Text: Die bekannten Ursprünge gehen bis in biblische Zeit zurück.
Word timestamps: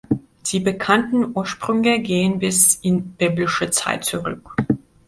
Die 0.47 0.59
bekannten 0.59 1.33
Ursprünge 1.37 1.99
gehen 1.99 2.39
bis 2.39 2.73
in 2.73 3.11
biblische 3.17 3.69
Zeit 3.69 4.03
zurück. 4.03 4.55